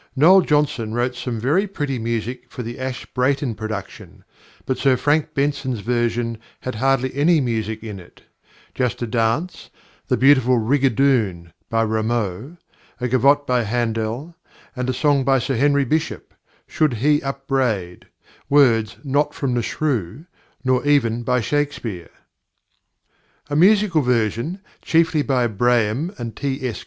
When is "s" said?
26.67-26.79